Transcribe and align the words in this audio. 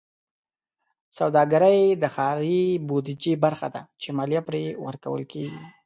سوداګرۍ 1.17 1.81
د 2.01 2.03
ښاري 2.15 2.61
بودیجې 2.87 3.33
برخه 3.43 3.67
ده 3.75 3.81
چې 4.01 4.09
مالیه 4.17 4.41
پرې 4.47 4.63
ورکول 4.85 5.23
کېږي. 5.31 5.59